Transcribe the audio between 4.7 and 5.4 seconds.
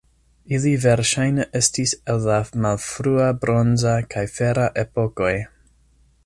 epokoj.